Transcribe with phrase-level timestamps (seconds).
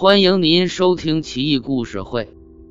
[0.00, 2.26] 欢迎您收听《奇异故事会·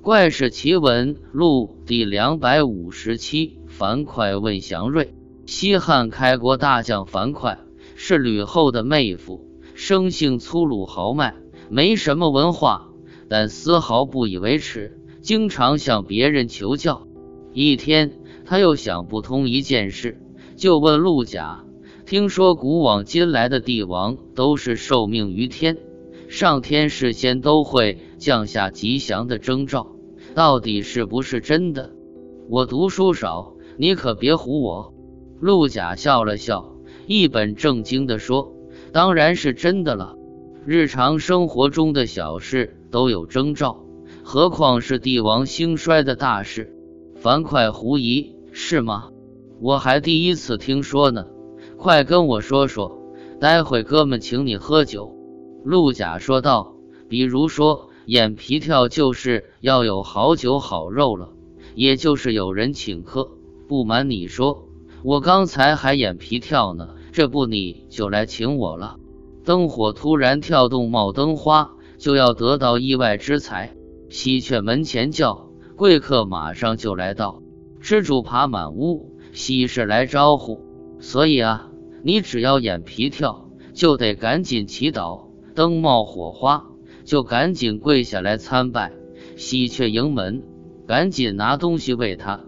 [0.00, 3.58] 怪事奇闻录》第两百五十七。
[3.68, 5.12] 樊哙问祥瑞：
[5.44, 7.58] 西汉开国大将樊哙
[7.94, 11.34] 是吕后的妹夫，生性粗鲁豪迈，
[11.68, 12.88] 没什么文化，
[13.28, 17.06] 但丝毫不以为耻，经常向别人求教。
[17.52, 18.14] 一天，
[18.46, 20.18] 他又想不通一件事，
[20.56, 21.66] 就问陆贾：
[22.06, 25.76] 听说古往今来的帝王都是受命于天。
[26.30, 29.96] 上天事先都会降下吉祥的征兆，
[30.32, 31.90] 到底是不是真的？
[32.48, 34.94] 我读书少，你可别唬我。
[35.40, 36.76] 陆贾笑了笑，
[37.08, 38.54] 一本正经地说
[38.94, 40.14] ：“当然是真的了。
[40.64, 43.84] 日常生活中的小事都有征兆，
[44.22, 46.72] 何况是帝王兴衰的大事？”
[47.18, 49.10] 樊哙狐疑：“是吗？
[49.60, 51.26] 我还第一次听说呢。
[51.76, 53.02] 快跟我说说，
[53.40, 55.16] 待会哥们请你喝酒。”
[55.62, 56.74] 陆贾说道
[57.08, 61.30] ：“比如说眼皮跳，就是要有好酒好肉了，
[61.74, 63.30] 也就是有人请客。
[63.68, 64.68] 不瞒你说，
[65.04, 68.96] 我刚才还眼皮跳呢，这不你就来请我了。
[69.44, 73.74] 灯火突然跳动，冒灯花，就要得到意外之财。
[74.08, 77.42] 喜鹊门前叫，贵客马上就来到。
[77.82, 80.60] 蜘蛛爬满屋，喜事来招呼。
[81.00, 81.70] 所以啊，
[82.02, 85.28] 你只要眼皮跳，就得赶紧祈祷。”
[85.60, 86.70] 灯冒火花，
[87.04, 88.94] 就赶紧跪下来参拜。
[89.36, 90.42] 喜鹊迎门，
[90.86, 92.40] 赶紧拿东西喂它。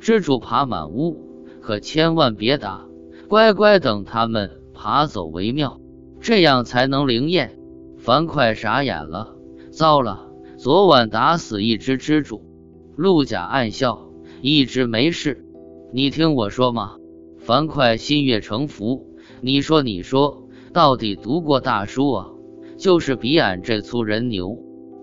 [0.00, 1.16] 蜘蛛爬满屋，
[1.60, 2.86] 可千万别打，
[3.28, 5.80] 乖乖等它们爬走为妙，
[6.20, 7.58] 这样才能灵验。
[7.98, 9.34] 樊哙傻眼了，
[9.72, 12.40] 糟了，昨晚打死一只蜘蛛。
[12.94, 15.44] 陆贾暗笑，一直没事。
[15.92, 16.98] 你听我说嘛。
[17.40, 19.08] 樊哙心悦诚服，
[19.40, 22.28] 你说你说，到底读过大书啊？
[22.80, 24.56] 就是比俺这粗人牛。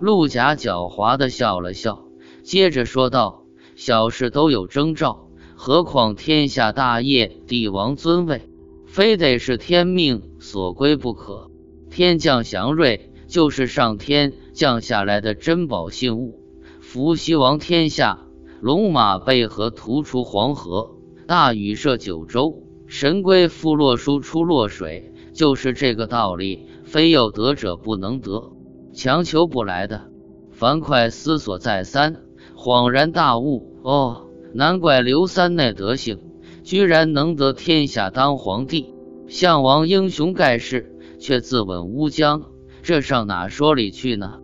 [0.00, 2.06] 陆贾狡猾的笑了笑，
[2.42, 3.44] 接着说道
[3.76, 8.40] ：“小事都有征兆，何况天下大业、帝王尊位，
[8.86, 11.50] 非得是天命所归不可。
[11.90, 16.40] 天降祥瑞，就是上天降下来的珍宝信物。
[16.80, 18.20] 伏羲王天下，
[18.62, 28.52] 龙马背河图出黄河，大禹设九州，神龟复洛书出洛水，就是这个道理。”非有得者不能得，
[28.94, 30.08] 强求不来的。
[30.50, 32.22] 樊哙思索再三，
[32.56, 36.18] 恍然大悟：哦，难怪刘三那德行，
[36.64, 38.94] 居然能得天下当皇帝。
[39.26, 42.44] 项王英雄盖世，却自刎乌江，
[42.82, 44.38] 这上哪说理去呢？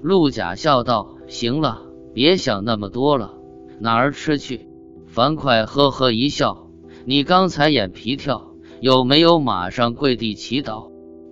[0.00, 1.82] 陆贾笑道：“行了，
[2.14, 3.34] 别想那么多了，
[3.78, 4.66] 哪儿吃去？”
[5.06, 6.70] 樊哙呵呵一笑
[7.04, 10.88] ：“你刚才眼皮跳，有没有马上跪地祈祷？”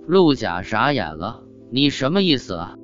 [0.08, 2.77] 陆贾傻眼了，你什么意思啊？